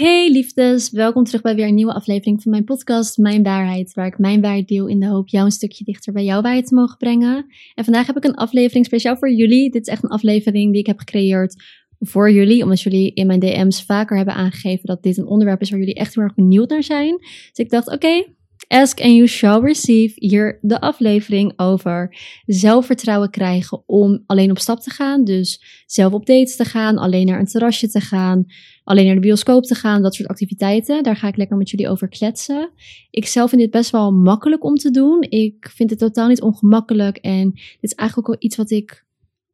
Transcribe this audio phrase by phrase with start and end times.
[0.00, 4.06] Hey liefdes, welkom terug bij weer een nieuwe aflevering van mijn podcast Mijn Waarheid, waar
[4.06, 6.74] ik mijn waarheid deel in de hoop jou een stukje dichter bij jouw waarheid te
[6.74, 7.46] mogen brengen.
[7.74, 9.70] En vandaag heb ik een aflevering speciaal voor jullie.
[9.70, 11.62] Dit is echt een aflevering die ik heb gecreëerd
[11.98, 15.70] voor jullie, omdat jullie in mijn DM's vaker hebben aangegeven dat dit een onderwerp is
[15.70, 17.16] waar jullie echt heel erg benieuwd naar zijn.
[17.18, 18.24] Dus ik dacht, oké,
[18.70, 20.12] Ask and you shall receive.
[20.16, 22.16] Hier de aflevering over
[22.46, 25.24] zelfvertrouwen krijgen om alleen op stap te gaan.
[25.24, 28.44] Dus zelf op dates te gaan, alleen naar een terrasje te gaan,
[28.84, 31.02] alleen naar de bioscoop te gaan, dat soort activiteiten.
[31.02, 32.70] Daar ga ik lekker met jullie over kletsen.
[33.10, 35.26] Ik zelf vind dit best wel makkelijk om te doen.
[35.28, 39.04] Ik vind het totaal niet ongemakkelijk en dit is eigenlijk ook wel iets wat ik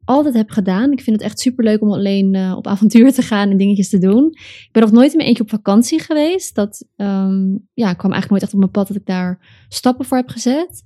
[0.06, 0.92] altijd heb gedaan.
[0.92, 3.88] Ik vind het echt super leuk om alleen uh, op avontuur te gaan en dingetjes
[3.88, 4.26] te doen.
[4.34, 6.54] Ik ben nog nooit in mijn eentje op vakantie geweest.
[6.54, 10.16] Dat um, ja, kwam eigenlijk nooit echt op mijn pad dat ik daar stappen voor
[10.16, 10.82] heb gezet.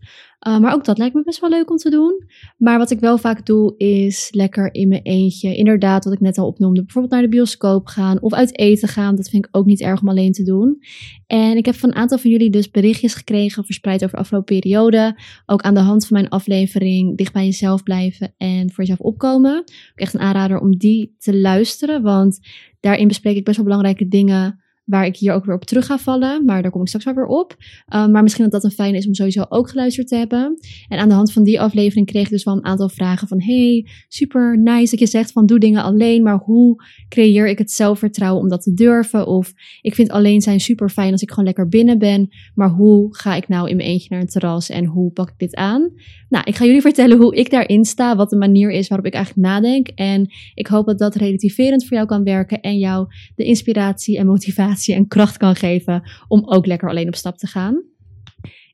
[0.49, 2.25] Uh, maar ook dat lijkt me best wel leuk om te doen.
[2.57, 5.57] Maar wat ik wel vaak doe, is lekker in mijn eentje.
[5.57, 6.83] Inderdaad, wat ik net al opnoemde.
[6.83, 9.17] Bijvoorbeeld naar de bioscoop gaan of uit eten gaan.
[9.17, 10.83] Dat vind ik ook niet erg om alleen te doen.
[11.27, 14.61] En ik heb van een aantal van jullie dus berichtjes gekregen, verspreid over de afgelopen
[14.61, 15.19] periode.
[15.47, 19.59] Ook aan de hand van mijn aflevering Dicht bij jezelf blijven en voor jezelf opkomen.
[19.59, 22.03] Ook echt een aanrader om die te luisteren.
[22.03, 22.41] Want
[22.81, 24.60] daarin bespreek ik best wel belangrijke dingen
[24.91, 26.45] waar ik hier ook weer op terug ga vallen.
[26.45, 27.57] Maar daar kom ik straks wel weer op.
[27.95, 30.59] Um, maar misschien dat dat een fijn is om sowieso ook geluisterd te hebben.
[30.89, 33.43] En aan de hand van die aflevering kreeg ik dus wel een aantal vragen van...
[33.43, 36.23] Hey, super nice dat je zegt van doe dingen alleen.
[36.23, 39.27] Maar hoe creëer ik het zelfvertrouwen om dat te durven?
[39.27, 42.29] Of ik vind alleen zijn super fijn als ik gewoon lekker binnen ben.
[42.55, 44.69] Maar hoe ga ik nou in mijn eentje naar een terras?
[44.69, 45.91] En hoe pak ik dit aan?
[46.29, 48.17] Nou, ik ga jullie vertellen hoe ik daarin sta.
[48.17, 49.89] Wat de manier is waarop ik eigenlijk nadenk.
[49.89, 52.61] En ik hoop dat dat relativerend voor jou kan werken.
[52.61, 57.15] En jou de inspiratie en motivatie en kracht kan geven om ook lekker alleen op
[57.15, 57.83] stap te gaan.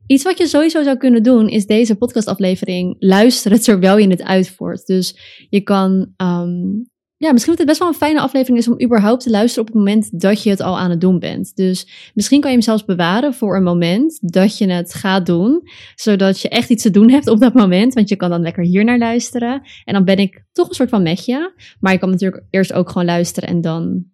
[0.07, 4.87] Iets wat je sowieso zou kunnen doen, is deze podcastaflevering luisteren terwijl je het uitvoert.
[4.87, 5.19] Dus
[5.51, 9.23] je kan, um, ja, misschien dat het best wel een fijne aflevering is om überhaupt
[9.23, 11.57] te luisteren op het moment dat je het al aan het doen bent.
[11.57, 15.63] Dus misschien kan je hem zelfs bewaren voor een moment dat je het gaat doen,
[15.95, 17.95] zodat je echt iets te doen hebt op dat moment.
[17.95, 19.63] Want je kan dan lekker hier naar luisteren.
[19.85, 21.53] En dan ben ik toch een soort van met je.
[21.81, 24.05] Maar je kan natuurlijk eerst ook gewoon luisteren en dan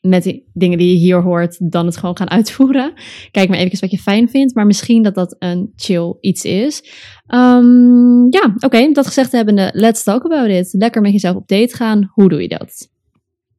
[0.00, 2.92] met die dingen die je hier hoort, dan het gewoon gaan uitvoeren.
[3.30, 6.82] Kijk maar even wat je fijn vindt, maar misschien dat dat een chill iets is.
[7.28, 10.72] Um, ja, oké, dat gezegd hebbende, let's talk about it.
[10.72, 12.88] Lekker met jezelf op date gaan, hoe doe je dat?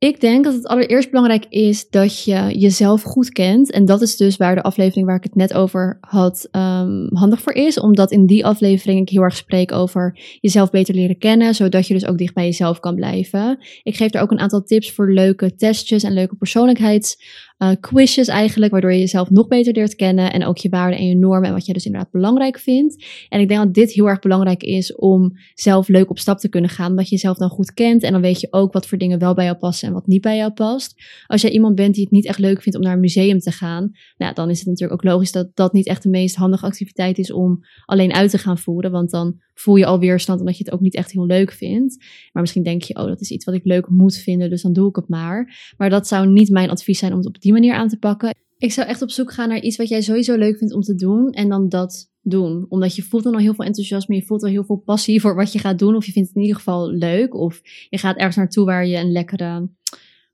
[0.01, 3.71] Ik denk dat het allereerst belangrijk is dat je jezelf goed kent.
[3.71, 7.41] En dat is dus waar de aflevering waar ik het net over had um, handig
[7.41, 7.79] voor is.
[7.79, 11.55] Omdat in die aflevering ik heel erg spreek over jezelf beter leren kennen.
[11.55, 13.57] Zodat je dus ook dicht bij jezelf kan blijven.
[13.83, 17.17] Ik geef er ook een aantal tips voor leuke testjes en leuke persoonlijkheids
[17.63, 21.07] uh, quizjes eigenlijk, waardoor je jezelf nog beter leert kennen en ook je waarden en
[21.07, 23.05] je normen en wat je dus inderdaad belangrijk vindt.
[23.29, 26.49] En ik denk dat dit heel erg belangrijk is om zelf leuk op stap te
[26.49, 28.97] kunnen gaan, omdat je jezelf dan goed kent en dan weet je ook wat voor
[28.97, 31.03] dingen wel bij jou passen en wat niet bij jou past.
[31.27, 33.51] Als jij iemand bent die het niet echt leuk vindt om naar een museum te
[33.51, 36.65] gaan, nou, dan is het natuurlijk ook logisch dat dat niet echt de meest handige
[36.65, 40.57] activiteit is om alleen uit te gaan voeren, want dan voel je al weerstand omdat
[40.57, 41.97] je het ook niet echt heel leuk vindt.
[42.31, 44.73] Maar misschien denk je, oh, dat is iets wat ik leuk moet vinden, dus dan
[44.73, 45.73] doe ik het maar.
[45.77, 48.35] Maar dat zou niet mijn advies zijn om het op die manier aan te pakken.
[48.57, 50.95] Ik zou echt op zoek gaan naar iets wat jij sowieso leuk vindt om te
[50.95, 52.65] doen en dan dat doen.
[52.69, 55.35] Omdat je voelt dan al heel veel enthousiasme, je voelt al heel veel passie voor
[55.35, 55.95] wat je gaat doen.
[55.95, 57.35] Of je vindt het in ieder geval leuk.
[57.35, 59.69] Of je gaat ergens naartoe waar je een lekkere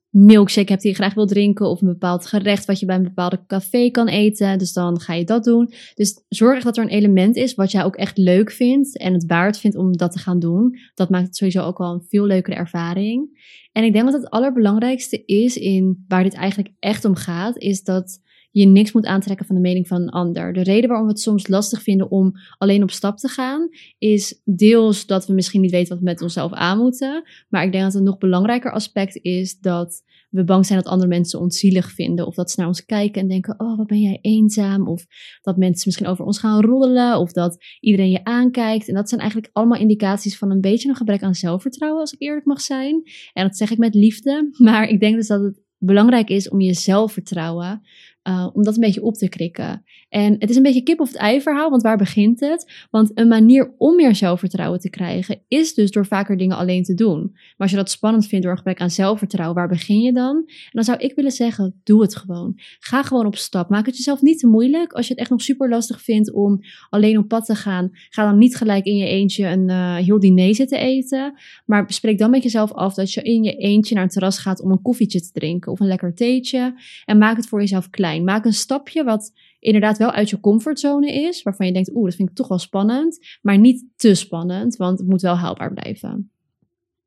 [0.09, 1.69] milkshake hebt die je graag wil drinken.
[1.69, 4.57] Of een bepaald gerecht wat je bij een bepaalde café kan eten.
[4.57, 5.73] Dus dan ga je dat doen.
[5.95, 8.97] Dus zorg dat er een element is wat jij ook echt leuk vindt.
[8.97, 10.77] En het waard vindt om dat te gaan doen.
[10.93, 13.29] Dat maakt het sowieso ook wel een veel leukere ervaring.
[13.71, 17.57] En ik denk dat het allerbelangrijkste is in waar dit eigenlijk echt om gaat.
[17.57, 18.19] Is dat
[18.51, 20.53] je niks moet aantrekken van de mening van een ander.
[20.53, 24.41] De reden waarom we het soms lastig vinden om alleen op stap te gaan, is
[24.45, 27.23] deels dat we misschien niet weten wat we met onszelf aan moeten.
[27.49, 31.09] Maar ik denk dat een nog belangrijker aspect is dat we bang zijn dat andere
[31.09, 32.27] mensen ons zielig vinden.
[32.27, 34.87] Of dat ze naar ons kijken en denken: Oh, wat ben jij eenzaam?
[34.87, 35.05] Of
[35.41, 37.19] dat mensen misschien over ons gaan roddelen.
[37.19, 38.87] Of dat iedereen je aankijkt.
[38.87, 42.21] En dat zijn eigenlijk allemaal indicaties van een beetje een gebrek aan zelfvertrouwen, als ik
[42.21, 43.01] eerlijk mag zijn.
[43.33, 44.49] En dat zeg ik met liefde.
[44.57, 47.81] Maar ik denk dus dat het belangrijk is om je zelfvertrouwen
[48.27, 49.83] uh, om dat een beetje op te krikken.
[50.09, 52.87] En het is een beetje kip of het ei verhaal, want waar begint het?
[52.91, 56.93] Want een manier om meer zelfvertrouwen te krijgen is dus door vaker dingen alleen te
[56.93, 57.29] doen.
[57.31, 60.35] Maar als je dat spannend vindt door een gebrek aan zelfvertrouwen, waar begin je dan?
[60.47, 62.53] En dan zou ik willen zeggen, doe het gewoon.
[62.79, 63.69] Ga gewoon op stap.
[63.69, 64.93] Maak het jezelf niet te moeilijk.
[64.93, 66.59] Als je het echt nog super lastig vindt om
[66.89, 70.19] alleen op pad te gaan, ga dan niet gelijk in je eentje een uh, heel
[70.19, 71.33] diner zitten eten.
[71.65, 74.61] Maar bespreek dan met jezelf af dat je in je eentje naar een terras gaat
[74.61, 76.73] om een koffietje te drinken of een lekker theetje.
[77.05, 78.16] En maak het voor jezelf klein.
[78.23, 82.15] Maak een stapje wat inderdaad wel uit je comfortzone is, waarvan je denkt, oeh, dat
[82.15, 86.31] vind ik toch wel spannend, maar niet te spannend, want het moet wel haalbaar blijven.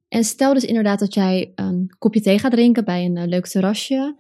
[0.09, 3.47] En stel dus inderdaad dat jij een kopje thee gaat drinken bij een uh, leuk
[3.47, 4.17] terrasje.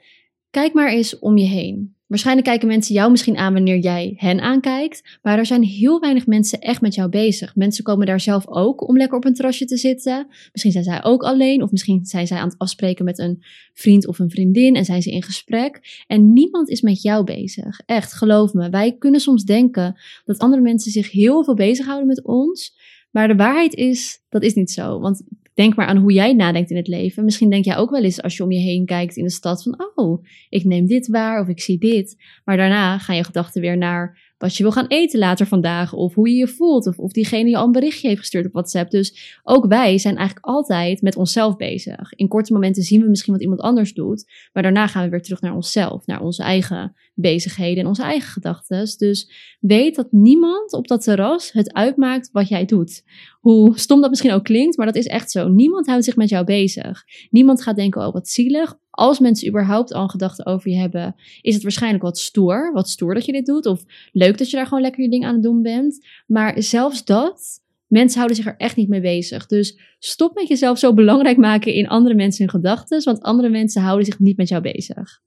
[0.50, 1.94] Kijk maar eens om je heen.
[2.10, 6.26] Waarschijnlijk kijken mensen jou misschien aan wanneer jij hen aankijkt, maar er zijn heel weinig
[6.26, 7.56] mensen echt met jou bezig.
[7.56, 10.26] Mensen komen daar zelf ook om lekker op een terrasje te zitten.
[10.52, 13.42] Misschien zijn zij ook alleen, of misschien zijn zij aan het afspreken met een
[13.72, 16.04] vriend of een vriendin en zijn ze in gesprek.
[16.06, 17.80] En niemand is met jou bezig.
[17.86, 18.70] Echt, geloof me.
[18.70, 22.76] Wij kunnen soms denken dat andere mensen zich heel veel bezighouden met ons,
[23.10, 25.00] maar de waarheid is, dat is niet zo.
[25.00, 25.22] Want
[25.60, 27.24] Denk maar aan hoe jij nadenkt in het leven.
[27.24, 29.62] Misschien denk jij ook wel eens als je om je heen kijkt in de stad
[29.62, 32.16] van, oh, ik neem dit waar of ik zie dit.
[32.44, 36.14] Maar daarna gaan je gedachten weer naar wat je wil gaan eten later vandaag, of
[36.14, 38.90] hoe je je voelt, of, of diegene je al een berichtje heeft gestuurd op WhatsApp.
[38.90, 42.12] Dus ook wij zijn eigenlijk altijd met onszelf bezig.
[42.12, 45.22] In korte momenten zien we misschien wat iemand anders doet, maar daarna gaan we weer
[45.22, 48.86] terug naar onszelf, naar onze eigen bezigheden en onze eigen gedachten.
[48.96, 53.02] Dus weet dat niemand op dat terras het uitmaakt wat jij doet.
[53.40, 55.48] Hoe stom dat misschien ook klinkt, maar dat is echt zo.
[55.48, 57.04] Niemand houdt zich met jou bezig.
[57.30, 61.14] Niemand gaat denken, oh wat zielig als mensen überhaupt al een gedachte over je hebben,
[61.42, 62.72] is het waarschijnlijk wat stoer.
[62.72, 63.66] Wat stoer dat je dit doet.
[63.66, 66.06] Of leuk dat je daar gewoon lekker je ding aan het doen bent.
[66.26, 69.46] Maar zelfs dat, mensen houden zich er echt niet mee bezig.
[69.46, 73.04] Dus stop met jezelf zo belangrijk maken in andere mensen hun gedachten.
[73.04, 75.20] Want andere mensen houden zich niet met jou bezig.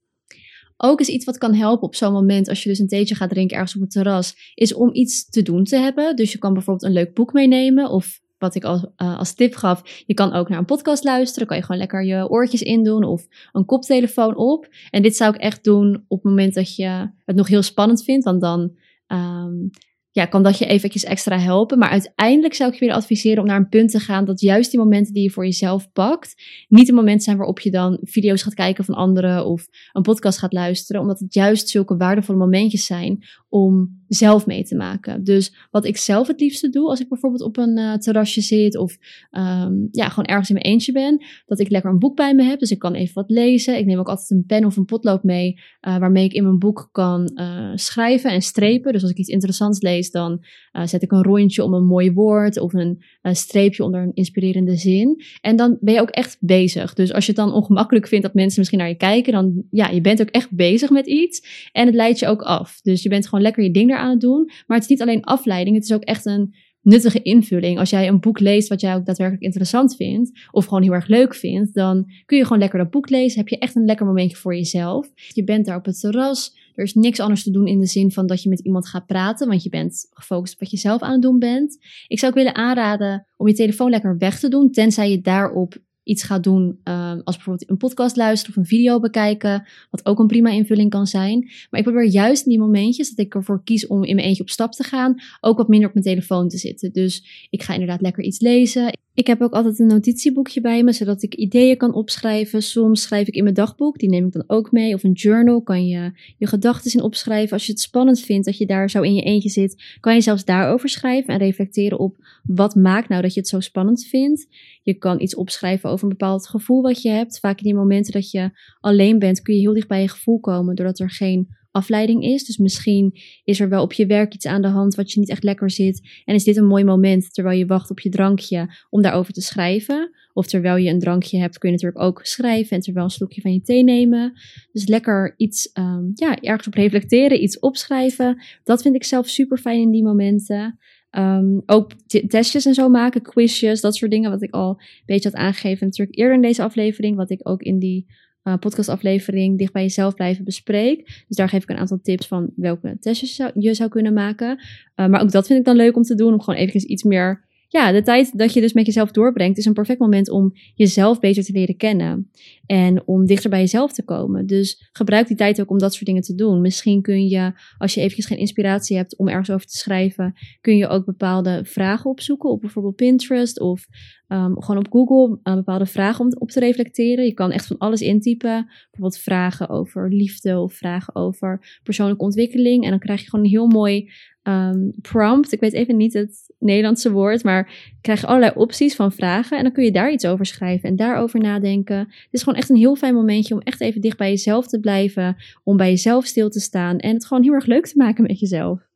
[0.78, 3.30] Ook is iets wat kan helpen op zo'n moment, als je dus een theetje gaat
[3.30, 6.16] drinken ergens op het terras, is om iets te doen te hebben.
[6.16, 9.56] Dus je kan bijvoorbeeld een leuk boek meenemen of wat ik als, uh, als tip
[9.56, 11.48] gaf, je kan ook naar een podcast luisteren.
[11.48, 14.68] Kan je gewoon lekker je oortjes indoen of een koptelefoon op.
[14.90, 18.04] En dit zou ik echt doen op het moment dat je het nog heel spannend
[18.04, 18.26] vindt.
[18.26, 19.70] Want dan um,
[20.14, 21.78] ja, kan dat je eventjes extra helpen.
[21.78, 24.72] Maar uiteindelijk zou ik je willen adviseren om naar een punt te gaan dat juist
[24.72, 28.42] die momenten die je voor jezelf pakt, niet een moment zijn waarop je dan video's
[28.42, 31.02] gaat kijken van anderen of een podcast gaat luisteren.
[31.02, 35.24] Omdat het juist zulke waardevolle momentjes zijn om zelf mee te maken.
[35.24, 38.78] Dus wat ik zelf het liefste doe, als ik bijvoorbeeld op een uh, terrasje zit
[38.78, 38.98] of
[39.32, 42.44] um, ja, gewoon ergens in mijn eentje ben, dat ik lekker een boek bij me
[42.44, 42.60] heb.
[42.60, 43.78] Dus ik kan even wat lezen.
[43.78, 46.60] Ik neem ook altijd een pen of een potlood mee, uh, waarmee ik in mijn
[46.60, 48.94] boek kan uh, schrijven en strepen.
[48.94, 50.46] Dus als ik iets interessants lees, dan
[50.84, 55.24] zet ik een rondje om een mooi woord of een streepje onder een inspirerende zin.
[55.42, 56.94] En dan ben je ook echt bezig.
[56.94, 59.90] Dus als je het dan ongemakkelijk vindt dat mensen misschien naar je kijken, dan ja,
[59.90, 61.70] je bent ook echt bezig met iets.
[61.72, 62.82] En het leidt je ook af.
[62.82, 64.46] Dus je bent gewoon lekker je ding eraan het doen.
[64.46, 66.54] Maar het is niet alleen afleiding, het is ook echt een
[66.84, 67.80] nuttige invulling.
[67.80, 71.08] Als jij een boek leest wat jij ook daadwerkelijk interessant vindt, of gewoon heel erg
[71.08, 73.40] leuk vindt, dan kun je gewoon lekker dat boek lezen.
[73.40, 75.10] Heb je echt een lekker momentje voor jezelf.
[75.34, 76.56] Je bent daar op het terras.
[76.76, 79.06] Er is niks anders te doen in de zin van dat je met iemand gaat
[79.06, 81.78] praten, want je bent gefocust op wat je zelf aan het doen bent.
[82.08, 85.78] Ik zou ook willen aanraden om je telefoon lekker weg te doen, tenzij je daarop
[86.04, 90.20] iets gaat doen, um, als bijvoorbeeld een podcast luisteren of een video bekijken, wat ook
[90.20, 91.40] een prima invulling kan zijn.
[91.70, 94.44] Maar ik probeer juist in die momentjes dat ik ervoor kies om in mijn eentje
[94.44, 96.92] op stap te gaan, ook wat minder op mijn telefoon te zitten.
[96.92, 99.02] Dus ik ga inderdaad lekker iets lezen.
[99.16, 102.62] Ik heb ook altijd een notitieboekje bij me, zodat ik ideeën kan opschrijven.
[102.62, 104.94] Soms schrijf ik in mijn dagboek, die neem ik dan ook mee.
[104.94, 107.54] Of een journal, kan je je gedachten in opschrijven.
[107.54, 110.22] Als je het spannend vindt dat je daar zo in je eentje zit, kan je
[110.22, 114.48] zelfs daarover schrijven en reflecteren op wat maakt nou dat je het zo spannend vindt.
[114.84, 117.40] Je kan iets opschrijven over een bepaald gevoel wat je hebt.
[117.40, 118.50] Vaak in die momenten dat je
[118.80, 122.46] alleen bent, kun je heel dicht bij je gevoel komen, doordat er geen afleiding is.
[122.46, 125.30] Dus misschien is er wel op je werk iets aan de hand wat je niet
[125.30, 126.22] echt lekker zit.
[126.26, 129.42] En is dit een mooi moment terwijl je wacht op je drankje om daarover te
[129.42, 130.12] schrijven.
[130.34, 133.42] Of terwijl je een drankje hebt, kun je natuurlijk ook schrijven en terwijl een slokje
[133.42, 134.34] van je thee nemen.
[134.72, 138.44] Dus lekker iets, um, ja, ergens op reflecteren, iets opschrijven.
[138.64, 140.80] Dat vind ik zelf super fijn in die momenten.
[141.12, 141.92] Um, ook
[142.28, 145.86] testjes en zo maken, quizjes, dat soort dingen, wat ik al een beetje had aangegeven
[145.86, 148.06] natuurlijk eerder in deze aflevering, wat ik ook in die
[148.44, 151.24] uh, podcastaflevering dicht bij jezelf blijven bespreek.
[151.28, 154.60] Dus daar geef ik een aantal tips van welke testjes je zou kunnen maken.
[154.96, 157.04] Uh, maar ook dat vind ik dan leuk om te doen, om gewoon even iets
[157.04, 160.52] meer ja, de tijd dat je dus met jezelf doorbrengt is een perfect moment om
[160.76, 162.32] jezelf beter te leren kennen.
[162.66, 164.46] En om dichter bij jezelf te komen.
[164.46, 166.62] Dus gebruik die tijd ook om dat soort dingen te doen.
[166.62, 170.78] Misschien kun je, als je eventjes geen inspiratie hebt om ergens over te schrijven, kun
[170.78, 173.88] je ook bepaalde vragen opzoeken op bijvoorbeeld Pinterest of
[174.34, 177.26] um, gewoon op Google uh, bepaalde vragen om op te reflecteren.
[177.26, 178.66] Je kan echt van alles intypen.
[178.66, 182.84] Bijvoorbeeld vragen over liefde of vragen over persoonlijke ontwikkeling.
[182.84, 184.12] En dan krijg je gewoon een heel mooi
[184.44, 185.52] um, prompt.
[185.52, 187.72] Ik weet even niet het Nederlandse woord, maar
[188.02, 189.58] krijg je allerlei opties van vragen.
[189.58, 191.98] En dan kun je daar iets over schrijven en daarover nadenken.
[191.98, 194.80] Het is gewoon echt een heel fijn momentje om echt even dicht bij jezelf te
[194.80, 195.36] blijven.
[195.64, 198.40] Om bij jezelf stil te staan en het gewoon heel erg leuk te maken met
[198.40, 198.92] jezelf.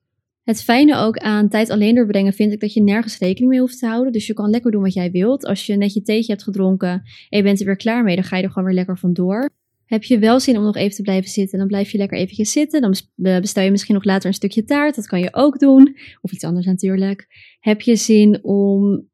[0.47, 3.79] Het fijne ook aan tijd alleen doorbrengen vind ik dat je nergens rekening mee hoeft
[3.79, 4.11] te houden.
[4.11, 5.45] Dus je kan lekker doen wat jij wilt.
[5.45, 6.89] Als je net je theetje hebt gedronken
[7.29, 9.49] en je bent er weer klaar mee, dan ga je er gewoon weer lekker vandoor.
[9.85, 12.51] Heb je wel zin om nog even te blijven zitten, dan blijf je lekker eventjes
[12.51, 12.81] zitten.
[12.81, 12.95] Dan
[13.41, 15.97] bestel je misschien nog later een stukje taart, dat kan je ook doen.
[16.21, 17.27] Of iets anders natuurlijk.
[17.59, 19.07] Heb je zin om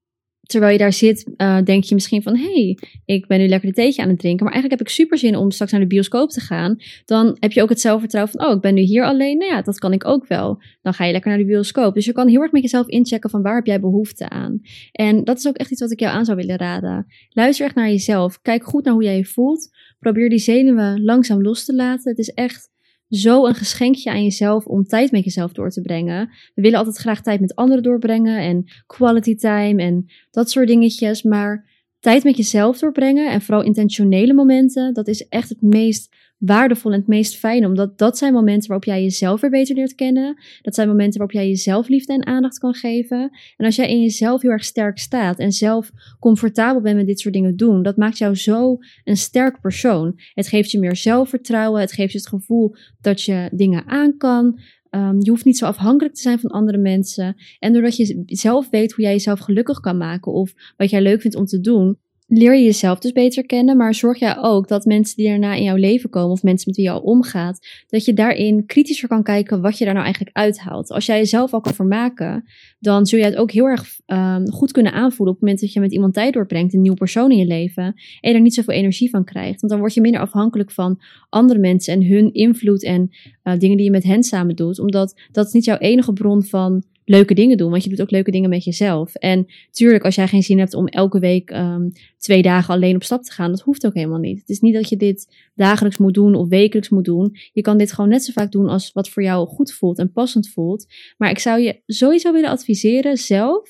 [0.43, 3.73] terwijl je daar zit, uh, denk je misschien van: hey, ik ben nu lekker een
[3.73, 4.43] theetje aan het drinken.
[4.43, 6.77] Maar eigenlijk heb ik super zin om straks naar de bioscoop te gaan.
[7.05, 9.37] Dan heb je ook het zelfvertrouwen van: oh, ik ben nu hier alleen.
[9.37, 10.61] Nou ja, dat kan ik ook wel.
[10.81, 11.93] Dan ga je lekker naar de bioscoop.
[11.93, 14.61] Dus je kan heel erg met jezelf inchecken van waar heb jij behoefte aan.
[14.91, 17.05] En dat is ook echt iets wat ik jou aan zou willen raden.
[17.29, 18.41] Luister echt naar jezelf.
[18.41, 19.69] Kijk goed naar hoe jij je voelt.
[19.99, 22.09] Probeer die zenuwen langzaam los te laten.
[22.09, 22.71] Het is echt
[23.15, 26.29] zo een geschenkje aan jezelf om tijd met jezelf door te brengen.
[26.53, 31.23] We willen altijd graag tijd met anderen doorbrengen en quality time en dat soort dingetjes.
[31.23, 36.91] Maar tijd met jezelf doorbrengen en vooral intentionele momenten, dat is echt het meest waardevol
[36.91, 37.65] en het meest fijn.
[37.65, 40.37] Omdat dat zijn momenten waarop jij jezelf weer beter leert kennen.
[40.61, 43.29] Dat zijn momenten waarop jij jezelf liefde en aandacht kan geven.
[43.57, 47.19] En als jij in jezelf heel erg sterk staat en zelf comfortabel bent met dit
[47.19, 50.19] soort dingen doen, dat maakt jou zo een sterk persoon.
[50.33, 51.81] Het geeft je meer zelfvertrouwen.
[51.81, 54.59] Het geeft je het gevoel dat je dingen aan kan.
[54.95, 57.35] Um, je hoeft niet zo afhankelijk te zijn van andere mensen.
[57.59, 61.21] En doordat je zelf weet hoe jij jezelf gelukkig kan maken of wat jij leuk
[61.21, 61.97] vindt om te doen,
[62.37, 65.63] leer je jezelf dus beter kennen, maar zorg jij ook dat mensen die daarna in
[65.63, 69.23] jouw leven komen of mensen met wie je al omgaat, dat je daarin kritischer kan
[69.23, 70.91] kijken wat je daar nou eigenlijk uithaalt.
[70.91, 72.43] Als jij jezelf al kan vermaken,
[72.79, 75.73] dan zul je het ook heel erg um, goed kunnen aanvoelen op het moment dat
[75.73, 78.73] je met iemand tijd doorbrengt, een nieuwe persoon in je leven, en er niet zoveel
[78.73, 79.61] energie van krijgt.
[79.61, 83.09] Want dan word je minder afhankelijk van andere mensen en hun invloed en
[83.43, 86.43] uh, dingen die je met hen samen doet, omdat dat is niet jouw enige bron
[86.43, 87.71] van leuke dingen doen.
[87.71, 89.15] Want je doet ook leuke dingen met jezelf.
[89.15, 93.03] En tuurlijk, als jij geen zin hebt om elke week um, twee dagen alleen op
[93.03, 94.39] stap te gaan, dat hoeft ook helemaal niet.
[94.39, 97.35] Het is niet dat je dit dagelijks moet doen of wekelijks moet doen.
[97.53, 100.11] Je kan dit gewoon net zo vaak doen als wat voor jou goed voelt en
[100.11, 100.85] passend voelt.
[101.17, 103.69] Maar ik zou je sowieso willen adviseren zelf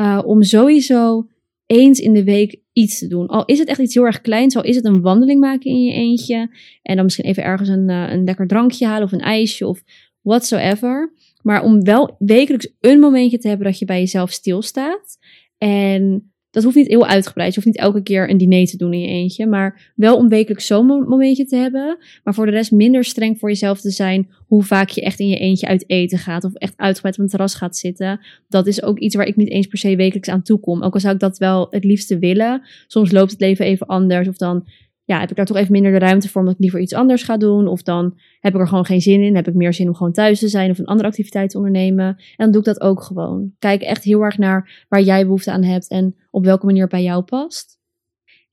[0.00, 1.28] uh, om sowieso
[1.66, 3.26] eens in de week iets te doen.
[3.26, 5.82] Al is het echt iets heel erg kleins, al is het een wandeling maken in
[5.82, 6.50] je eentje.
[6.82, 9.82] En dan misschien even ergens een, uh, een lekker drankje halen of een ijsje of
[10.20, 11.12] whatsoever.
[11.42, 15.18] Maar om wel wekelijks een momentje te hebben dat je bij jezelf stilstaat.
[15.58, 17.54] En dat hoeft niet heel uitgebreid.
[17.54, 19.46] Je hoeft niet elke keer een diner te doen in je eentje.
[19.46, 21.98] Maar wel om wekelijks zo'n momentje te hebben.
[22.24, 24.28] Maar voor de rest minder streng voor jezelf te zijn.
[24.46, 26.44] Hoe vaak je echt in je eentje uit eten gaat.
[26.44, 28.20] Of echt uitgebreid op een terras gaat zitten.
[28.48, 30.82] Dat is ook iets waar ik niet eens per se wekelijks aan toe kom.
[30.82, 32.62] Ook al zou ik dat wel het liefste willen.
[32.86, 34.28] Soms loopt het leven even anders.
[34.28, 34.66] Of dan
[35.10, 37.22] ja, heb ik daar toch even minder de ruimte voor omdat ik liever iets anders
[37.22, 37.66] ga doen.
[37.66, 39.34] Of dan heb ik er gewoon geen zin in.
[39.34, 42.06] Heb ik meer zin om gewoon thuis te zijn of een andere activiteit te ondernemen.
[42.06, 43.52] En dan doe ik dat ook gewoon.
[43.58, 46.90] Kijk echt heel erg naar waar jij behoefte aan hebt en op welke manier het
[46.90, 47.79] bij jou past.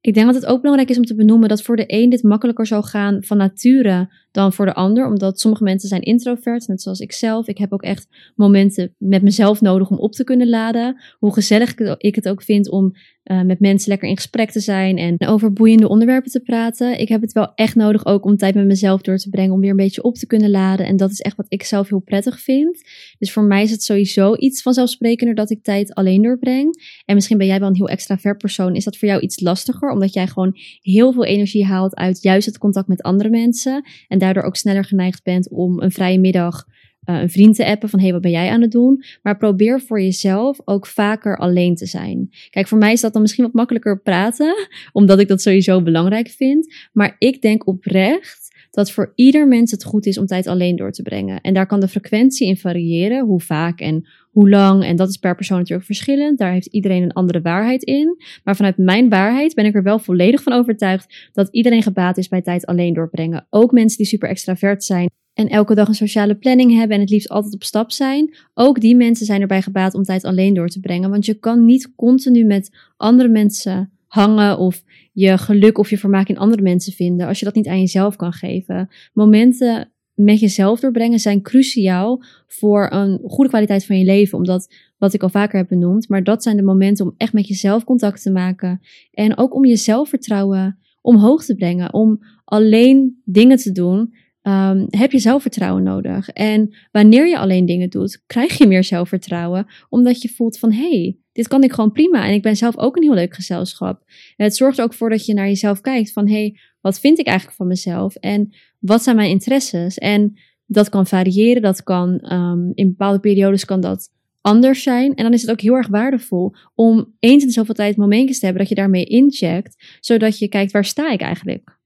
[0.08, 2.24] Ik denk dat het ook belangrijk is om te benoemen dat voor de een dit
[2.24, 5.08] makkelijker zou gaan van nature dan voor de ander.
[5.08, 7.48] Omdat sommige mensen zijn introvert, net zoals ik zelf.
[7.48, 11.02] Ik heb ook echt momenten met mezelf nodig om op te kunnen laden.
[11.20, 12.94] Hoe gezellig ik het ook vind om
[13.32, 17.00] uh, met mensen lekker in gesprek te zijn en over boeiende onderwerpen te praten.
[17.00, 19.60] Ik heb het wel echt nodig ook om tijd met mezelf door te brengen, om
[19.60, 20.86] weer een beetje op te kunnen laden.
[20.86, 22.84] En dat is echt wat ik zelf heel prettig vind.
[23.20, 27.02] Dus voor mij is het sowieso iets vanzelfsprekender dat ik tijd alleen doorbreng.
[27.06, 28.76] En misschien ben jij wel een heel extravert persoon.
[28.76, 32.46] Is dat voor jou iets lastiger, omdat jij gewoon heel veel energie haalt uit juist
[32.46, 33.86] het contact met andere mensen.
[34.08, 36.66] En daardoor ook sneller geneigd bent om een vrije middag
[37.10, 39.04] uh, een vriend te appen van hey, wat ben jij aan het doen?
[39.22, 42.30] Maar probeer voor jezelf ook vaker alleen te zijn.
[42.50, 44.56] Kijk, voor mij is dat dan misschien wat makkelijker praten,
[44.92, 46.76] omdat ik dat sowieso belangrijk vind.
[46.94, 50.92] Maar ik denk oprecht dat voor ieder mens het goed is om tijd alleen door
[50.92, 51.42] te brengen.
[51.42, 54.08] En daar kan de frequentie in variëren, hoe vaak en
[54.38, 54.84] hoe lang.
[54.84, 56.38] En dat is per persoon natuurlijk verschillend.
[56.38, 58.18] Daar heeft iedereen een andere waarheid in.
[58.44, 62.28] Maar vanuit mijn waarheid ben ik er wel volledig van overtuigd dat iedereen gebaat is
[62.28, 63.48] bij tijd alleen doorbrengen.
[63.50, 67.10] Ook mensen die super extravert zijn en elke dag een sociale planning hebben en het
[67.10, 68.36] liefst altijd op stap zijn.
[68.54, 71.10] Ook die mensen zijn erbij gebaat om tijd alleen door te brengen.
[71.10, 76.30] Want je kan niet continu met andere mensen hangen of je geluk of je vermaak
[76.30, 78.90] in andere mensen vinden als je dat niet aan jezelf kan geven.
[79.14, 84.38] Momenten met jezelf doorbrengen zijn cruciaal voor een goede kwaliteit van je leven.
[84.38, 87.48] Omdat, wat ik al vaker heb benoemd, maar dat zijn de momenten om echt met
[87.48, 88.82] jezelf contact te maken.
[89.12, 91.94] En ook om je zelfvertrouwen omhoog te brengen.
[91.94, 94.14] Om alleen dingen te doen
[94.48, 96.30] um, heb je zelfvertrouwen nodig.
[96.30, 100.90] En wanneer je alleen dingen doet, krijg je meer zelfvertrouwen, omdat je voelt van hé,
[100.90, 102.26] hey, dit kan ik gewoon prima.
[102.26, 104.04] En ik ben zelf ook een heel leuk gezelschap.
[104.36, 107.20] Het zorgt er ook voor dat je naar jezelf kijkt van hé, hey, wat vind
[107.20, 108.16] ik eigenlijk van mezelf?
[108.16, 109.98] En wat zijn mijn interesses?
[109.98, 114.10] En dat kan variëren, dat kan um, in bepaalde periodes kan dat
[114.42, 115.16] anders zijn.
[115.16, 118.46] En dan is het ook heel erg waardevol om eens in zoveel tijd momentjes te
[118.46, 121.77] hebben dat je daarmee incheckt, zodat je kijkt waar sta ik eigenlijk?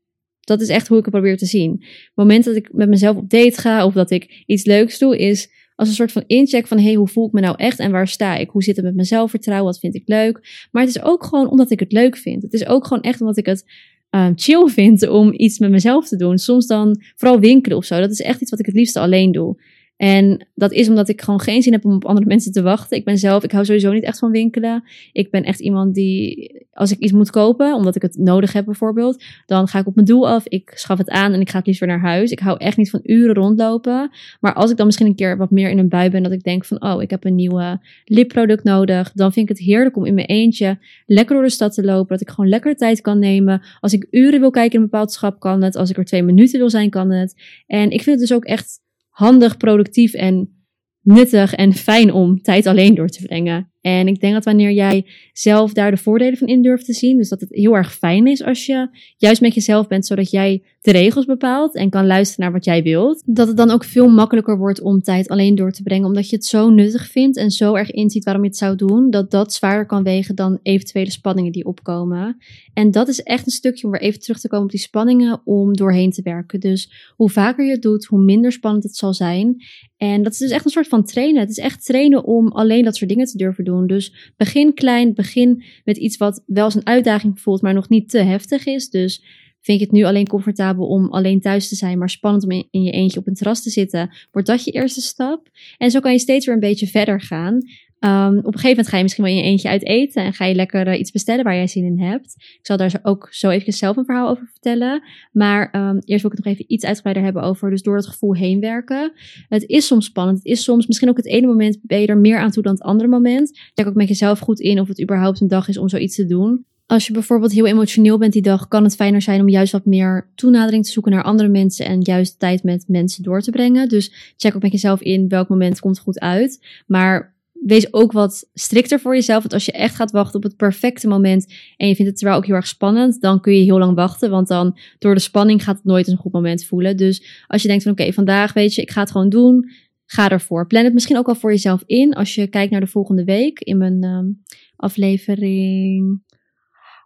[0.51, 1.71] Dat is echt hoe ik het probeer te zien.
[1.79, 5.17] Het moment dat ik met mezelf op date ga of dat ik iets leuks doe,
[5.17, 7.91] is als een soort van incheck van hey, hoe voel ik me nou echt en
[7.91, 8.49] waar sta ik?
[8.49, 9.65] Hoe zit het met mijn zelfvertrouwen?
[9.65, 10.67] Wat vind ik leuk?
[10.71, 12.41] Maar het is ook gewoon omdat ik het leuk vind.
[12.41, 13.65] Het is ook gewoon echt omdat ik het
[14.09, 16.37] um, chill vind om iets met mezelf te doen.
[16.37, 17.99] Soms dan vooral winkelen of zo.
[17.99, 19.61] Dat is echt iets wat ik het liefste alleen doe.
[20.01, 22.97] En dat is omdat ik gewoon geen zin heb om op andere mensen te wachten.
[22.97, 24.83] Ik ben zelf, ik hou sowieso niet echt van winkelen.
[25.11, 28.65] Ik ben echt iemand die, als ik iets moet kopen, omdat ik het nodig heb
[28.65, 30.47] bijvoorbeeld, dan ga ik op mijn doel af.
[30.47, 32.31] Ik schaf het aan en ik ga het weer naar huis.
[32.31, 34.09] Ik hou echt niet van uren rondlopen.
[34.39, 36.43] Maar als ik dan misschien een keer wat meer in een bui ben, dat ik
[36.43, 40.05] denk van, oh, ik heb een nieuwe lipproduct nodig, dan vind ik het heerlijk om
[40.05, 42.07] in mijn eentje lekker door de stad te lopen.
[42.07, 43.61] Dat ik gewoon lekker tijd kan nemen.
[43.79, 45.75] Als ik uren wil kijken in een bepaald schap, kan het.
[45.75, 47.41] Als ik er twee minuten wil zijn, kan het.
[47.67, 48.79] En ik vind het dus ook echt
[49.11, 50.65] handig, productief en
[51.01, 53.70] nuttig en fijn om tijd alleen door te brengen.
[53.81, 57.17] En ik denk dat wanneer jij zelf daar de voordelen van in durft te zien,
[57.17, 60.63] dus dat het heel erg fijn is als je juist met jezelf bent, zodat jij
[60.81, 64.09] de regels bepaalt en kan luisteren naar wat jij wilt, dat het dan ook veel
[64.09, 67.51] makkelijker wordt om tijd alleen door te brengen, omdat je het zo nuttig vindt en
[67.51, 71.11] zo erg inziet waarom je het zou doen, dat dat zwaarder kan wegen dan eventuele
[71.11, 72.37] spanningen die opkomen.
[72.73, 75.41] En dat is echt een stukje om weer even terug te komen op die spanningen
[75.45, 76.59] om doorheen te werken.
[76.59, 79.63] Dus hoe vaker je het doet, hoe minder spannend het zal zijn.
[79.97, 81.41] En dat is dus echt een soort van trainen.
[81.41, 83.70] Het is echt trainen om alleen dat soort dingen te durven doen.
[83.87, 88.09] Dus begin klein, begin met iets wat wel als een uitdaging voelt, maar nog niet
[88.09, 88.89] te heftig is.
[88.89, 89.23] Dus
[89.61, 92.83] vind je het nu alleen comfortabel om alleen thuis te zijn, maar spannend om in
[92.83, 95.49] je eentje op een terras te zitten, wordt dat je eerste stap.
[95.77, 97.59] En zo kan je steeds weer een beetje verder gaan.
[98.05, 100.33] Um, op een gegeven moment ga je misschien wel in je eentje uit eten en
[100.33, 102.35] ga je lekker uh, iets bestellen waar jij zin in hebt.
[102.37, 105.03] Ik zal daar ook zo even zelf een verhaal over vertellen.
[105.31, 108.07] Maar um, eerst wil ik het nog even iets uitgebreider hebben over dus door het
[108.07, 109.11] gevoel heen werken.
[109.49, 110.37] Het is soms spannend.
[110.37, 112.73] Het is soms misschien ook het ene moment ben je er meer aan toe dan
[112.73, 113.59] het andere moment.
[113.73, 116.25] Check ook met jezelf goed in of het überhaupt een dag is om zoiets te
[116.25, 116.65] doen.
[116.85, 119.85] Als je bijvoorbeeld heel emotioneel bent die dag, kan het fijner zijn om juist wat
[119.85, 123.89] meer toenadering te zoeken naar andere mensen en juist tijd met mensen door te brengen.
[123.89, 126.65] Dus check ook met jezelf in welk moment komt goed uit.
[126.87, 127.33] Maar
[127.65, 129.41] wees ook wat strikter voor jezelf.
[129.41, 132.39] Want als je echt gaat wachten op het perfecte moment en je vindt het terwijl
[132.39, 134.29] ook heel erg spannend, dan kun je heel lang wachten.
[134.29, 136.97] Want dan door de spanning gaat het nooit een goed moment voelen.
[136.97, 139.69] Dus als je denkt van oké, vandaag weet je, ik ga het gewoon doen.
[140.05, 140.67] Ga ervoor.
[140.67, 142.13] Plan het misschien ook al voor jezelf in.
[142.13, 144.43] Als je kijkt naar de volgende week in mijn um,
[144.75, 146.21] aflevering.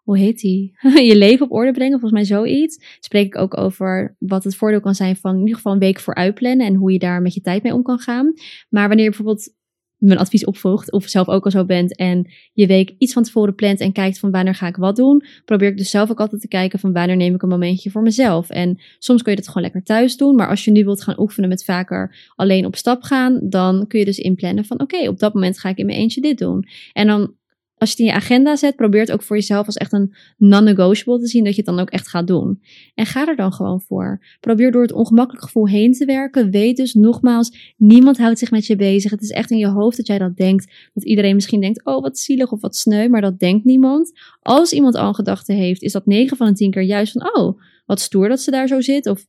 [0.04, 0.78] Hoe heet die?
[1.10, 2.98] je leven op orde brengen, volgens mij zoiets.
[3.00, 6.00] Spreek ik ook over wat het voordeel kan zijn van in ieder geval een week
[6.00, 8.34] vooruit plannen en hoe je daar met je tijd mee om kan gaan.
[8.70, 9.54] Maar wanneer je bijvoorbeeld
[9.98, 13.56] mijn advies opvolgt of zelf ook al zo bent en je week iets van tevoren
[13.56, 16.42] plant en kijkt van wanneer ga ik wat doen, probeer ik dus zelf ook altijd
[16.42, 18.50] te kijken van wanneer neem ik een momentje voor mezelf.
[18.50, 21.20] En soms kun je dat gewoon lekker thuis doen, maar als je nu wilt gaan
[21.20, 25.20] oefenen met vaker alleen op stap gaan, dan kun je dus inplannen van oké, op
[25.20, 26.68] dat moment ga ik in mijn eentje dit doen.
[26.94, 27.34] En dan
[27.78, 30.14] als je het in je agenda zet, probeer het ook voor jezelf als echt een
[30.38, 32.62] non-negotiable te zien dat je het dan ook echt gaat doen.
[32.94, 34.26] En ga er dan gewoon voor.
[34.40, 36.52] Probeer door het ongemakkelijk gevoel heen te werken.
[36.52, 39.12] Weet dus nogmaals, niemand houdt zich met je bezig.
[39.12, 40.90] Het is echt in je hoofd dat jij dat denkt.
[40.94, 44.12] Dat iedereen misschien denkt, oh wat zielig of wat sneu, maar dat denkt niemand.
[44.42, 47.36] Als iemand al een gedachte heeft, is dat 9 van de 10 keer juist van,
[47.36, 49.08] oh, wat stoer dat ze daar zo zit.
[49.08, 49.26] Of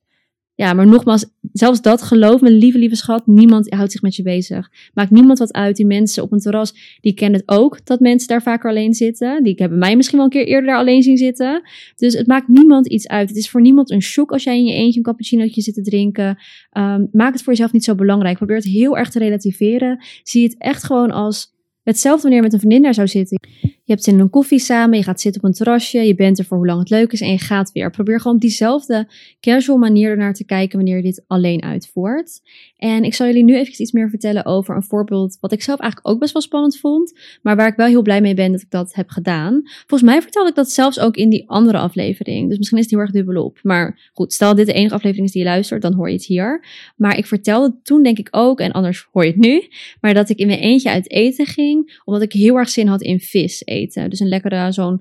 [0.57, 4.23] ja, maar nogmaals, zelfs dat geloof me, lieve, lieve schat, niemand houdt zich met je
[4.23, 4.71] bezig.
[4.95, 5.77] Maakt niemand wat uit.
[5.77, 9.43] Die mensen op een terras, die kennen het ook dat mensen daar vaker alleen zitten.
[9.43, 11.63] Die hebben mij misschien wel een keer eerder daar alleen zien zitten.
[11.97, 13.29] Dus het maakt niemand iets uit.
[13.29, 15.83] Het is voor niemand een shock als jij in je eentje een cappuccinootje zit te
[15.83, 16.39] drinken.
[16.73, 18.37] Um, maak het voor jezelf niet zo belangrijk.
[18.37, 20.05] Probeer het heel erg te relativeren.
[20.23, 23.39] Zie het echt gewoon als hetzelfde wanneer je met een vriendin daar zou zitten.
[23.87, 26.45] Je hebt in een koffie samen, je gaat zitten op een terrasje, je bent er
[26.45, 27.91] voor hoe lang het leuk is en je gaat weer.
[27.91, 29.09] Probeer gewoon op diezelfde
[29.41, 32.41] casual manier ernaar te kijken wanneer je dit alleen uitvoert.
[32.77, 35.81] En ik zal jullie nu even iets meer vertellen over een voorbeeld wat ik zelf
[35.81, 38.61] eigenlijk ook best wel spannend vond, maar waar ik wel heel blij mee ben dat
[38.61, 39.63] ik dat heb gedaan.
[39.65, 42.93] Volgens mij vertelde ik dat zelfs ook in die andere aflevering, dus misschien is het
[42.93, 43.59] heel erg dubbelop.
[43.63, 46.25] Maar goed, stel dit de enige aflevering is die je luistert, dan hoor je het
[46.25, 46.65] hier.
[46.97, 49.69] Maar ik vertelde toen denk ik ook, en anders hoor je het nu,
[50.01, 53.03] maar dat ik in mijn eentje uit eten ging, omdat ik heel erg zin had
[53.03, 53.76] in vis eten.
[53.85, 55.01] Dus een lekkere zo'n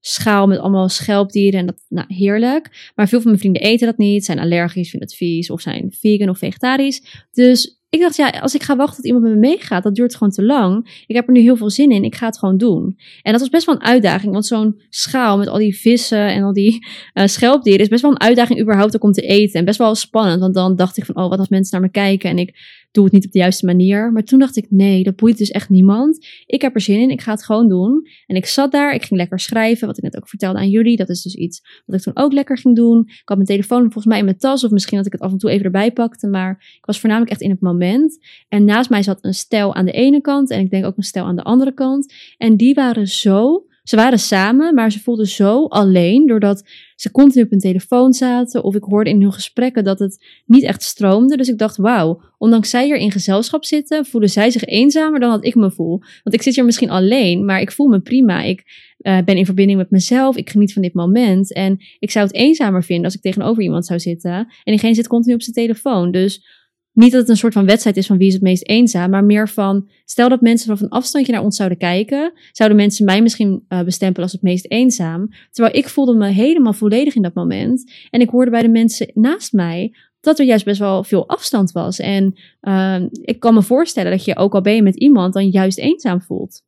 [0.00, 2.90] schaal met allemaal schelpdieren en dat, nou, heerlijk.
[2.94, 5.92] Maar veel van mijn vrienden eten dat niet, zijn allergisch, vinden het vies of zijn
[5.98, 7.26] vegan of vegetarisch.
[7.30, 10.14] Dus ik dacht, ja, als ik ga wachten tot iemand met me meegaat, dat duurt
[10.14, 11.02] gewoon te lang.
[11.06, 12.98] Ik heb er nu heel veel zin in, ik ga het gewoon doen.
[13.22, 16.42] En dat was best wel een uitdaging, want zo'n schaal met al die vissen en
[16.42, 19.58] al die uh, schelpdieren is best wel een uitdaging überhaupt om te eten.
[19.58, 21.92] En best wel spannend, want dan dacht ik van, oh, wat als mensen naar me
[21.92, 22.54] kijken en ik
[22.96, 24.12] doe het niet op de juiste manier.
[24.12, 26.26] Maar toen dacht ik, nee, dat boeit dus echt niemand.
[26.46, 28.06] Ik heb er zin in, ik ga het gewoon doen.
[28.26, 30.96] En ik zat daar, ik ging lekker schrijven, wat ik net ook vertelde aan jullie.
[30.96, 33.04] Dat is dus iets wat ik toen ook lekker ging doen.
[33.06, 35.32] Ik had mijn telefoon volgens mij in mijn tas, of misschien dat ik het af
[35.32, 36.26] en toe even erbij pakte.
[36.26, 38.18] Maar ik was voornamelijk echt in het moment.
[38.48, 41.02] En naast mij zat een stel aan de ene kant en ik denk ook een
[41.02, 42.12] stel aan de andere kant.
[42.36, 46.64] En die waren zo ze waren samen, maar ze voelden zo alleen doordat
[46.96, 48.64] ze continu op hun telefoon zaten.
[48.64, 51.36] Of ik hoorde in hun gesprekken dat het niet echt stroomde.
[51.36, 55.30] Dus ik dacht, wauw, ondanks zij hier in gezelschap zitten, voelen zij zich eenzamer dan
[55.30, 55.98] dat ik me voel.
[56.22, 58.42] Want ik zit hier misschien alleen, maar ik voel me prima.
[58.42, 58.64] Ik
[58.98, 60.36] uh, ben in verbinding met mezelf.
[60.36, 61.52] Ik geniet van dit moment.
[61.52, 64.32] En ik zou het eenzamer vinden als ik tegenover iemand zou zitten.
[64.32, 66.10] En diegene zit continu op zijn telefoon.
[66.10, 66.44] Dus
[66.96, 69.24] niet dat het een soort van wedstrijd is van wie is het meest eenzaam, maar
[69.24, 73.22] meer van, stel dat mensen vanaf een afstandje naar ons zouden kijken, zouden mensen mij
[73.22, 75.28] misschien uh, bestempelen als het meest eenzaam.
[75.50, 77.92] Terwijl ik voelde me helemaal volledig in dat moment.
[78.10, 81.72] En ik hoorde bij de mensen naast mij dat er juist best wel veel afstand
[81.72, 81.98] was.
[81.98, 85.48] En uh, ik kan me voorstellen dat je, ook al ben je met iemand, dan
[85.48, 86.62] juist eenzaam voelt.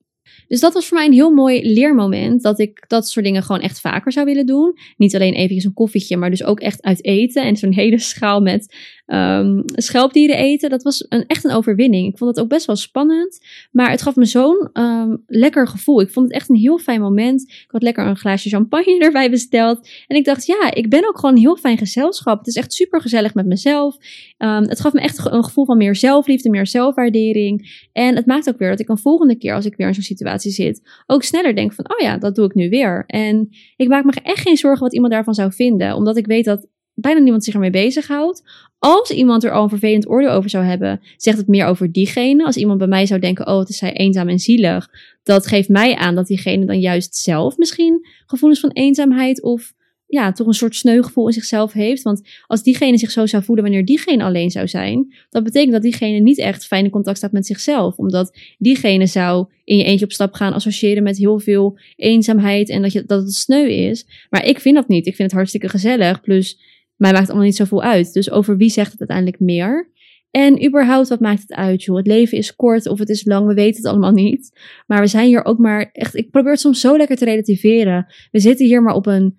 [0.48, 2.42] Dus dat was voor mij een heel mooi leermoment.
[2.42, 4.78] Dat ik dat soort dingen gewoon echt vaker zou willen doen.
[4.96, 7.44] Niet alleen eventjes een koffietje, maar dus ook echt uit eten.
[7.44, 8.74] En zo'n hele schaal met
[9.14, 10.70] um, schelpdieren eten.
[10.70, 12.12] Dat was een, echt een overwinning.
[12.12, 13.40] Ik vond het ook best wel spannend.
[13.70, 16.00] Maar het gaf me zo'n um, lekker gevoel.
[16.00, 17.42] Ik vond het echt een heel fijn moment.
[17.42, 19.88] Ik had lekker een glaasje champagne erbij besteld.
[20.06, 22.38] En ik dacht, ja, ik ben ook gewoon een heel fijn gezelschap.
[22.38, 23.96] Het is echt super gezellig met mezelf.
[24.38, 27.86] Um, het gaf me echt een gevoel van meer zelfliefde, meer zelfwaardering.
[27.92, 30.02] En het maakt ook weer dat ik een volgende keer, als ik weer in zo'n
[30.02, 33.04] situatie zit, ook sneller denk van, oh ja, dat doe ik nu weer.
[33.06, 35.94] En ik maak me echt geen zorgen wat iemand daarvan zou vinden.
[35.94, 36.66] Omdat ik weet dat
[37.00, 38.42] bijna niemand zich ermee bezighoudt.
[38.78, 42.44] Als iemand er al een vervelend oordeel over zou hebben, zegt het meer over diegene.
[42.44, 44.88] Als iemand bij mij zou denken, oh, het is zij eenzaam en zielig.
[45.22, 49.72] Dat geeft mij aan dat diegene dan juist zelf misschien gevoelens van eenzaamheid of
[50.08, 52.02] ja, toch een soort sneugevoel in zichzelf heeft.
[52.02, 55.82] Want als diegene zich zo zou voelen wanneer diegene alleen zou zijn, dat betekent dat
[55.82, 57.96] diegene niet echt fijn in contact staat met zichzelf.
[57.96, 62.82] Omdat diegene zou in je eentje op stap gaan associëren met heel veel eenzaamheid en
[62.82, 64.06] dat, je, dat het sneu is.
[64.30, 65.06] Maar ik vind dat niet.
[65.06, 66.20] Ik vind het hartstikke gezellig.
[66.20, 66.58] Plus
[66.98, 68.12] mij maakt het allemaal niet zoveel uit.
[68.12, 69.90] Dus over wie zegt het uiteindelijk meer?
[70.30, 71.96] En überhaupt, wat maakt het uit, joh?
[71.96, 74.58] Het leven is kort of het is lang, we weten het allemaal niet.
[74.86, 78.06] Maar we zijn hier ook maar echt, ik probeer het soms zo lekker te relativeren.
[78.30, 79.38] We zitten hier maar op een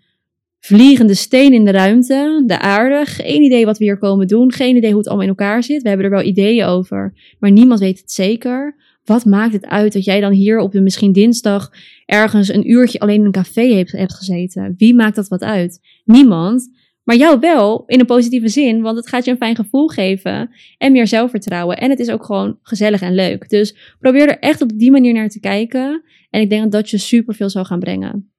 [0.60, 3.06] vliegende steen in de ruimte, de aarde.
[3.06, 5.82] Geen idee wat we hier komen doen, geen idee hoe het allemaal in elkaar zit.
[5.82, 8.76] We hebben er wel ideeën over, maar niemand weet het zeker.
[9.04, 11.72] Wat maakt het uit dat jij dan hier op de misschien dinsdag
[12.06, 14.74] ergens een uurtje alleen in een café hebt, hebt gezeten?
[14.78, 15.80] Wie maakt dat wat uit?
[16.06, 16.69] Niemand.
[17.10, 20.50] Maar jou wel in een positieve zin, want het gaat je een fijn gevoel geven
[20.78, 21.78] en meer zelfvertrouwen.
[21.78, 23.50] En het is ook gewoon gezellig en leuk.
[23.50, 26.04] Dus probeer er echt op die manier naar te kijken.
[26.30, 28.32] En ik denk dat dat je superveel zal gaan brengen.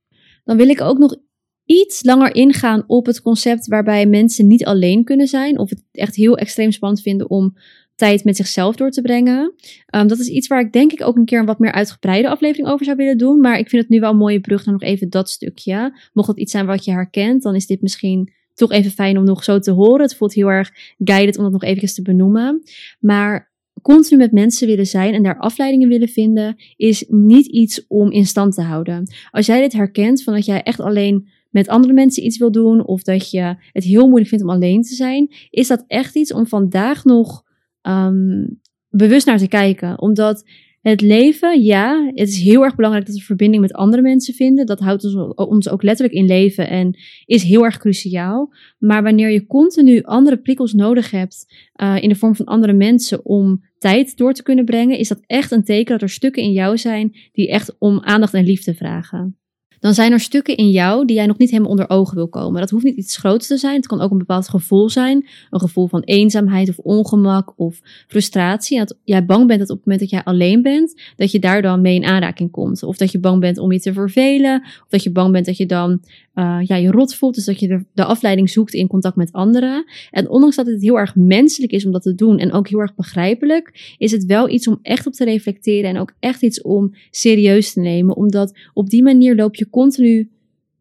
[0.44, 1.16] Dan wil ik ook nog
[1.64, 5.59] iets langer ingaan op het concept waarbij mensen niet alleen kunnen zijn.
[5.59, 7.56] Of het echt heel extreem spannend vinden om
[7.94, 9.54] tijd met zichzelf door te brengen.
[9.94, 12.28] Um, dat is iets waar ik denk ik ook een keer een wat meer uitgebreide
[12.28, 13.40] aflevering over zou willen doen.
[13.40, 15.98] Maar ik vind het nu wel een mooie brug naar nog even dat stukje.
[16.12, 19.24] Mocht het iets zijn wat je herkent, dan is dit misschien toch even fijn om
[19.24, 20.02] nog zo te horen.
[20.02, 22.62] Het voelt heel erg guided om dat nog even te benoemen.
[23.00, 28.10] Maar continu met mensen willen zijn en daar afleidingen willen vinden, is niet iets om
[28.10, 29.12] in stand te houden.
[29.30, 32.86] Als jij dit herkent, van dat jij echt alleen met andere mensen iets wil doen,
[32.86, 36.32] of dat je het heel moeilijk vindt om alleen te zijn, is dat echt iets
[36.32, 37.42] om vandaag nog
[37.82, 40.00] um, bewust naar te kijken.
[40.00, 40.44] Omdat
[40.80, 44.66] het leven, ja, het is heel erg belangrijk dat we verbinding met andere mensen vinden.
[44.66, 48.52] Dat houdt ons, ons ook letterlijk in leven en is heel erg cruciaal.
[48.78, 53.24] Maar wanneer je continu andere prikkels nodig hebt uh, in de vorm van andere mensen
[53.24, 56.52] om tijd door te kunnen brengen, is dat echt een teken dat er stukken in
[56.52, 59.39] jou zijn die echt om aandacht en liefde vragen
[59.80, 62.60] dan zijn er stukken in jou die jij nog niet helemaal onder ogen wil komen.
[62.60, 63.76] Dat hoeft niet iets groots te zijn.
[63.76, 65.26] Het kan ook een bepaald gevoel zijn.
[65.50, 68.78] Een gevoel van eenzaamheid of ongemak of frustratie.
[68.78, 71.62] Dat jij bang bent dat op het moment dat jij alleen bent, dat je daar
[71.62, 72.82] dan mee in aanraking komt.
[72.82, 74.62] Of dat je bang bent om je te vervelen.
[74.62, 76.00] Of dat je bang bent dat je dan
[76.34, 77.34] uh, ja, je rot voelt.
[77.34, 79.84] Dus dat je de, de afleiding zoekt in contact met anderen.
[80.10, 82.78] En ondanks dat het heel erg menselijk is om dat te doen en ook heel
[82.78, 86.62] erg begrijpelijk, is het wel iets om echt op te reflecteren en ook echt iets
[86.62, 88.16] om serieus te nemen.
[88.16, 90.30] Omdat op die manier loop je continu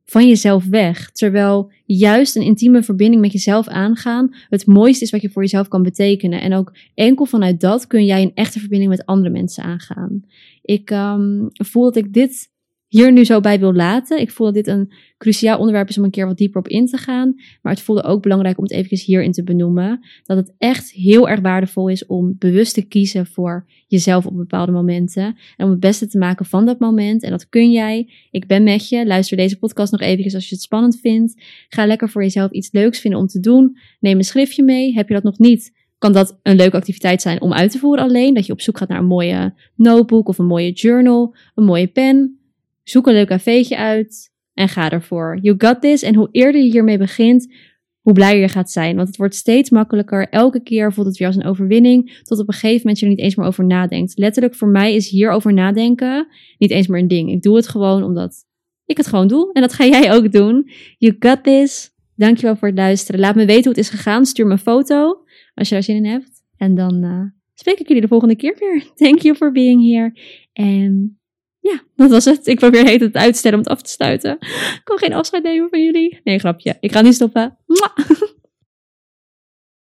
[0.05, 1.11] van jezelf weg.
[1.11, 5.67] Terwijl juist een intieme verbinding met jezelf aangaan het mooiste is wat je voor jezelf
[5.67, 6.41] kan betekenen.
[6.41, 10.25] En ook enkel vanuit dat kun jij een echte verbinding met andere mensen aangaan.
[10.61, 12.48] Ik um, voel dat ik dit
[12.89, 14.19] hier nu zo bij wil laten.
[14.19, 16.85] Ik voel dat dit een cruciaal onderwerp is om een keer wat dieper op in
[16.85, 17.33] te gaan.
[17.61, 19.99] Maar het voelde ook belangrijk om het even hierin te benoemen.
[20.23, 24.71] Dat het echt heel erg waardevol is om bewust te kiezen voor jezelf op bepaalde
[24.71, 25.37] momenten.
[25.57, 27.23] En om het beste te maken van dat moment.
[27.23, 28.09] En dat kun jij.
[28.31, 29.05] Ik ben met je.
[29.05, 31.43] Luister deze podcast nog even als je het spannend vindt.
[31.69, 33.77] Ga lekker voor jezelf iets leuks vinden om te doen.
[33.99, 34.93] Neem een schriftje mee.
[34.93, 35.77] Heb je dat nog niet?
[35.97, 38.33] kan dat een leuke activiteit zijn om uit te voeren alleen.
[38.33, 41.87] Dat je op zoek gaat naar een mooie notebook of een mooie journal, een mooie
[41.87, 42.38] pen.
[42.89, 45.37] Zoek een leuk cafeetje uit en ga ervoor.
[45.41, 46.03] You got this.
[46.03, 47.53] En hoe eerder je hiermee begint,
[48.01, 48.95] hoe blijer je gaat zijn.
[48.95, 50.29] Want het wordt steeds makkelijker.
[50.29, 52.21] Elke keer voelt het weer als een overwinning.
[52.23, 54.17] Tot op een gegeven moment je er niet eens meer over nadenkt.
[54.17, 57.31] Letterlijk voor mij is hierover nadenken niet eens meer een ding.
[57.31, 58.45] Ik doe het gewoon omdat
[58.85, 59.53] ik het gewoon doe.
[59.53, 60.69] En dat ga jij ook doen.
[60.97, 61.91] You got this.
[62.15, 63.19] Dankjewel voor het luisteren.
[63.19, 64.25] Laat me weten hoe het is gegaan.
[64.25, 65.23] Stuur me een foto
[65.53, 66.43] als je daar zin in hebt.
[66.57, 67.21] En dan uh,
[67.53, 68.83] spreek ik jullie de volgende keer weer.
[69.07, 70.13] Thank you for being here.
[70.53, 71.18] En
[71.71, 72.47] ja, dat was het.
[72.47, 74.37] Ik probeer heet het uitstellen om het af te sluiten.
[74.39, 76.19] Ik kon geen afscheid nemen van jullie.
[76.23, 76.77] Nee, grapje.
[76.79, 77.57] Ik ga niet stoppen.